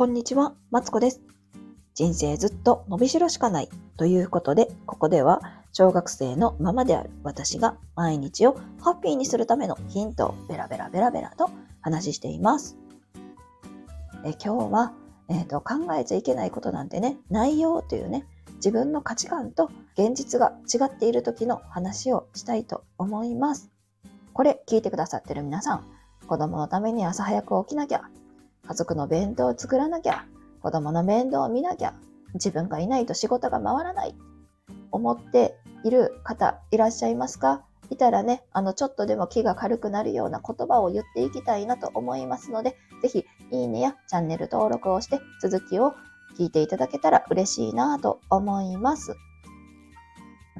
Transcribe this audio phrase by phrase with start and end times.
[0.00, 1.20] こんにちは、マツコです。
[1.92, 3.68] 人生ずっと伸びしろしかない
[3.98, 5.42] ということで、ここでは
[5.74, 11.50] 小学生のママである私が毎日をハッピーにするためのヒントをベラベラベラベラと
[11.82, 12.78] 話しています。
[14.24, 14.94] え今日は、
[15.28, 23.70] えーと、考えちゃいけないことなんてね、内容というね、自分の価値観と現実が違っている時の話をしたいと思います。
[24.32, 25.84] これ聞いてくださってる皆さん、
[26.26, 28.08] 子供のために朝早く起きなきゃ、
[28.70, 30.26] 家族の弁当を作らなきゃ、
[30.62, 31.92] 子供の面倒を見なきゃ、
[32.34, 34.14] 自分がいないと仕事が回らない、
[34.92, 37.64] 思っている方いらっしゃいますか？
[37.90, 45.94] いたらね、あの、ちょっとでも気が軽くなるような言葉を言っていきたいなと思いますので、ぜひ、いいねやチャンネル登録をして、続きを
[46.38, 49.16] 聞いていただけたら嬉しいなと思います。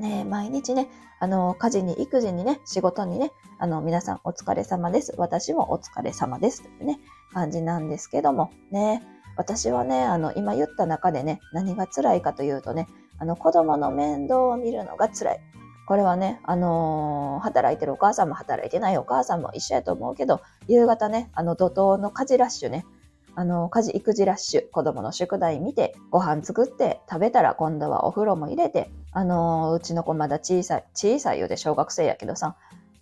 [0.01, 0.89] ね毎日ね、
[1.21, 5.15] あの、家事に育児にね、仕事にね、あの、皆さんお疲れ様です。
[5.19, 6.63] 私もお疲れ様です。
[6.63, 6.99] というね、
[7.33, 9.03] 感じなんですけども、ね、
[9.37, 15.41] 私はね、あの、今言った中でね、何が辛いかというとね、あの、子供の面倒を見るのが辛い。
[15.87, 22.87] これはね、あのー、働いてるお母さんも働いてないお母さんも一緒やと思うけど、夕方ね、あの、怒涛の家事ラッシュね、
[23.35, 32.57] あの、家事育児ラッシュ、子供の宿題見て、ご飯作って食べたら今度はお風呂も入れて、あの、うちの子まだ小さい、小さいようで小学生やけどさ、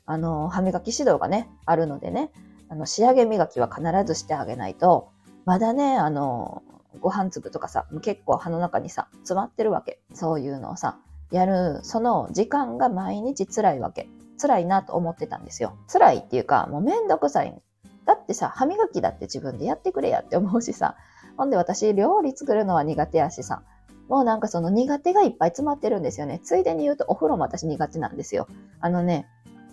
[0.07, 2.31] あの、歯磨き指導がね、あるのでね、
[2.69, 5.11] あの、仕上げ磨きは必ずしてあげないと、
[5.45, 6.63] まだね、あの、
[7.01, 10.01] ご飯粒とかさ、結構歯の中にさ、詰まってるわけ。
[10.15, 10.99] そういうのをさ、
[11.31, 14.09] やる、その時間が毎日辛いわけ。
[14.41, 15.77] 辛いなと思ってたんですよ。
[15.93, 17.63] 辛いっていうか、もうめんどくさい。
[18.07, 20.97] だってさ、歯磨きだって自分でやってくれやって思うしさ。
[21.37, 23.63] ほんで私、料理作るのは苦手やしさ。
[24.09, 26.41] もうなんかその苦手がいっぱい詰まってるんですよね。
[26.43, 28.49] ついでに言うとお風呂も私苦手なんですよ。
[28.81, 29.27] あのね、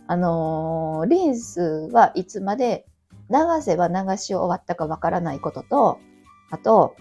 [0.07, 2.85] あのー、リンスはいつまで
[3.29, 5.99] 流せば流し終わったかわからないことと、
[6.51, 6.95] あと、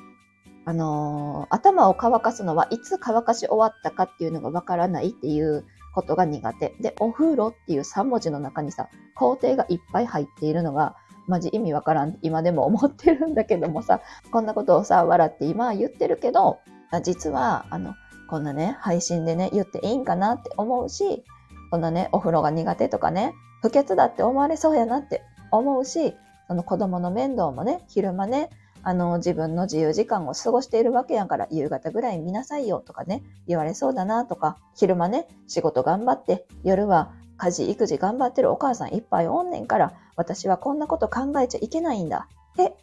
[0.64, 6.74] あのー、頭を乾かすのはいつ乾かし終わったかっていうのがわからないっていうことが苦手。
[6.80, 10.96] で、お風呂っていう3文字の中にさ、工程がいっぱい入っているのが、
[11.26, 14.00] マジ意味わからん今でも思ってるんだけどもさ、
[14.30, 16.58] こんなことをさ、笑って今は言ってるけど、
[17.00, 17.94] 実は、あの、
[18.28, 21.24] こんなね、配信でね、言っていいんかなって思うし、
[21.70, 26.14] こんなね、お風呂が苦手とかね、不潔だって思われそうやなって思うし、
[26.48, 28.50] その子供の面倒もね、昼間ね、
[28.82, 42.76] あの、自分の自由時間を過ごしているわけやから、夕方ぐらい見なさいよとかね、言われそうだなとか、昼間ね、仕事頑張って、夜は家事、育児頑張ってるお母さんいっぱいおんねんから、私はこんなこと考えちゃいけないんだって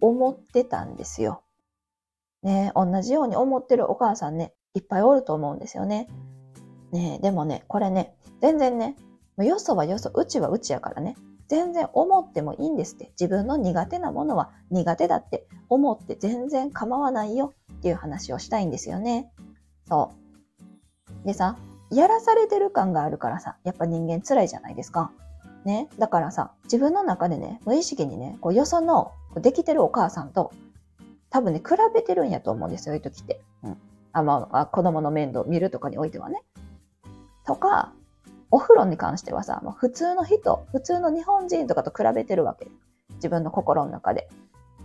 [0.00, 1.42] 思ってたんですよ。
[2.44, 6.08] ね、同じように思ってるお母さんね、いっぱいおると思うんですよね。
[6.92, 8.96] ねでもね、これね、全然ね、
[9.38, 11.16] よそはよそ、うちはうちやからね、
[11.48, 13.10] 全然思ってもいいんですって。
[13.18, 19.30] 自分の苦手なものは苦手だって思って全然構わないよっていう話をしたいんですよね。
[19.88, 20.12] そ
[21.24, 21.26] う。
[21.26, 21.56] でさ、
[21.90, 25.12] やらされてる感があるからさ、やっぱ人間辛いじゃないですか。
[25.64, 25.88] ね。
[25.98, 30.52] だからさ、自分の中でね、無意識にね、こうよそのできてるお母さんと
[31.34, 33.40] 多分ね、比べてるんやと思うんですよ、そういう時って。
[33.64, 33.76] うん。
[34.12, 36.44] あ、まあ、子供の面倒を見るとかにおいてはね。
[37.44, 37.92] とか、
[38.52, 42.68] お風呂に関してはさ、もう普通の人、普通の日本人とかと比べてるわけ。
[43.16, 44.28] 自分の心の中で。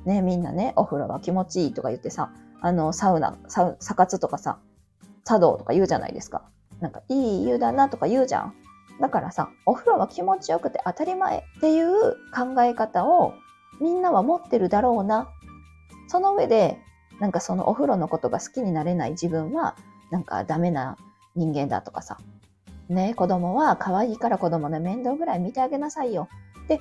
[0.06, 4.58] ね、みんなね、お風呂は気持ちいいとか言ってさ、あの、サウナ、サウ、サ活とかさ、
[5.26, 6.42] 茶道とか言うじゃないですか。
[6.80, 8.56] なんか、いい湯だなとか言うじゃん。
[9.00, 13.36] だからさ、お風呂は気持ちよくて当たり前っていう考え方を
[13.80, 15.30] みんなは持ってるだろうな
[16.10, 16.82] その上で、
[17.20, 19.76] なんかそのお風呂のことが好きになれない自分は、
[20.10, 20.98] なんかダメな
[21.36, 22.18] 人間だとかさ。
[22.90, 26.28] ね子供は可愛いから子供の面倒ぐらい見てあげなさいよ。
[26.68, 26.80] で、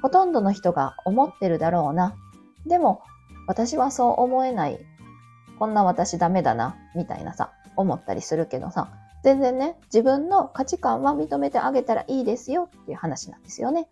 [0.00, 2.16] ほとんどの人が思ってるだろうな。
[2.66, 3.02] でも、
[3.46, 4.78] 私はそう思えない。
[5.58, 6.76] こんな私ダメだな。
[6.96, 8.90] みたいなさ、思ったりするけどさ、
[9.22, 13.90] 全然ね、自分の価値観は認めてあげたらいいですよっていう話なんですよね。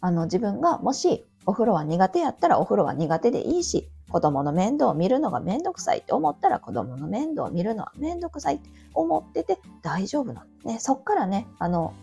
[0.00, 6.00] あの、自分がもしお風呂は苦手やったらお風呂は苦手でいいし、子供の面倒を見るのがめんどくさい。
[6.00, 10.70] って思ったら子供の面倒を見るのはめんどくさいって思ってて大丈夫なの。
[10.70, 11.94] ね、そっからね、あの、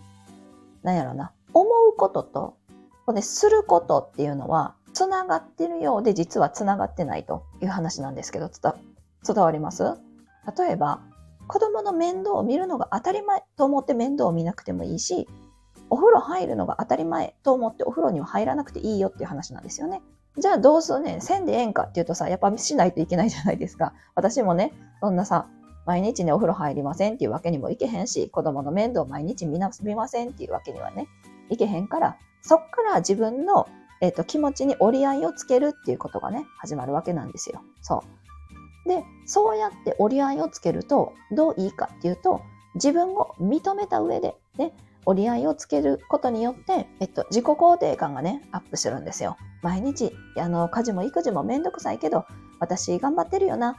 [0.82, 2.58] なんやろな、思うことと、
[3.06, 8.50] これすることっていうのは、つながってるようで実はつながってないという話なんですけど、
[9.28, 9.84] 伝わります？
[10.58, 11.02] 例えば、
[11.48, 15.28] 子供の面倒を見るのが当たり前と思って面倒を見なくてもいいし、
[15.96, 20.02] お風呂入るのが当たり前と思ってお風呂には入らなくていいよっていう話なんですよね。
[20.38, 23.94] じゃあどうするねせんでええんかっていうとさ、やっぱしないといけないじゃないですか。
[24.14, 25.48] 私もね、そんなさ、
[25.86, 31.08] 毎日ね、お風呂入りませんっていうわけにもいけへんし、子供の面倒を毎日見な見ませんっていうわけにはね、
[31.50, 33.68] いけへんから、そっから自分の
[34.02, 37.64] えっ、と、気持ちに折り合いをつけるっていうことがね、始まるわけなんですよ。
[37.82, 38.04] そ
[38.86, 38.90] う。
[38.90, 42.42] で、そうやって折り合いをつけると、どういいかっていうと、
[42.76, 44.74] 自分を認めた上で、ね、
[45.06, 49.38] 折り合いをつけることによって、えっと、自己肯定感がね、アップするんですよ。
[49.62, 52.26] 毎日、あの、家事も育児もめんどくさいけど、
[52.60, 53.76] 私頑張ってるよなっ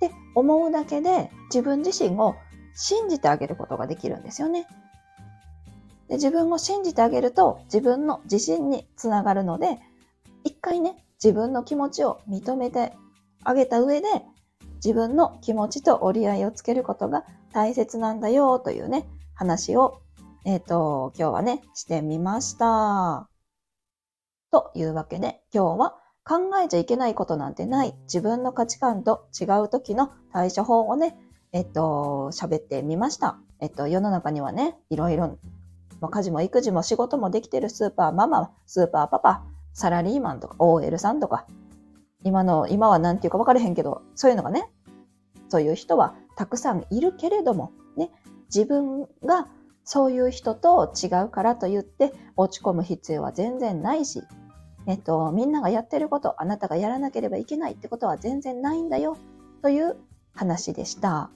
[0.00, 2.34] て思うだけで、自分自身を
[2.74, 4.66] 信じてあげることができるんですよね。
[6.08, 9.78] で自分を信じてあげると自分の自信につながるので、
[10.44, 12.94] 一回ね、自分の気持ちを認めて
[13.44, 14.06] あげた上で、
[14.76, 20.00] 自分の気持ちと折り合いをつけることが大切なんだよというね、話を、
[20.44, 23.28] えっ、ー、と、今日はね、してみました。
[24.50, 31.18] というわけで、今日は考えちゃいけないことなんてない自分の価値観と違う時の対処法をね、
[31.52, 33.38] えっと、喋ってみました。
[33.60, 35.38] えっと、世の中にはね、いろいろ、
[36.00, 41.46] まあ、家事も育児も仕事もできてるスーパーママ、スーパーパパ、サラリーマンとか OL さんとか、
[42.24, 44.70] 今の、今は何て言うか分からへんけど、そういうのがね、
[45.48, 48.10] そういう人はたくさんいるけれども、ね、
[48.54, 49.48] 自分が
[49.90, 54.22] そういう人と違うからと言って落ち込む必要は全然ないし、
[54.86, 59.16] えっと、みんながやってること、あなたがやらなければいけないってことは全然ないんだよ
[59.62, 59.96] という
[60.34, 61.30] 話でした。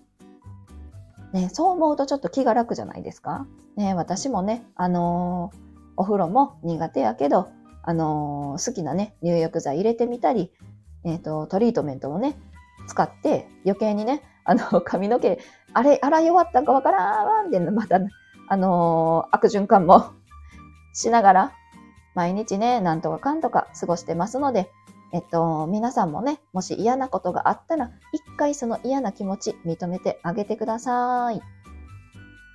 [1.33, 3.47] ね、そう思うとちょっと気が楽じゃないですか？
[3.77, 5.59] ね、私もね、あのー、
[5.97, 7.49] お風呂も苦手やけど、
[7.83, 10.53] あのー、好きなね、入浴剤入れてみたり、
[11.05, 12.37] えっ、と、トリートメントをね、
[12.87, 15.39] 使って余計にね、あの、髪の毛、
[15.73, 17.99] あれ、洗い終わったんかわからんってまた、
[18.53, 20.13] あのー、悪循環も
[20.93, 21.53] しながら、
[22.15, 24.71] 毎日ね、なんとかかんとか過ごしてますので、
[25.11, 31.41] えっと、皆さんもね、もし嫌なことがあったら、一回その嫌な気持ち認めてあげてください。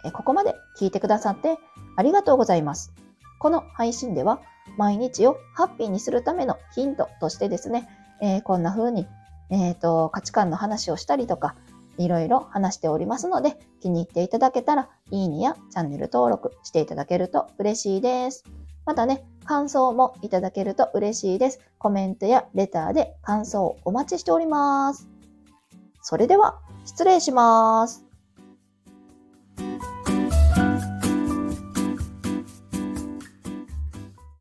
[0.05, 1.57] えここまで聞いてくださって
[1.95, 2.93] ありがとうございます。
[3.39, 4.39] この配信では、
[4.77, 7.89] 毎日をハッピーにするためのヒントとしてですね、
[8.21, 9.07] えー、こんな風に、
[9.49, 11.55] えーと、価値観の話をしたりとか、
[11.97, 18.43] いろいろ話しておりますので、気に入っていただけたら、いいねやチャンネル登録していただけると嬉しいです。
[18.85, 21.59] またね、感想もいただけると嬉しいです。
[21.77, 25.07] コメントやレターで感想をお待ちしております。
[26.01, 28.06] それでは、失礼します。